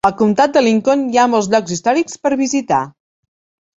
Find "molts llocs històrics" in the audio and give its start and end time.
1.33-2.17